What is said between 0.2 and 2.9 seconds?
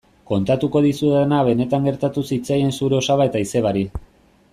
Kontatuko dizudana benetan gertatu zitzaien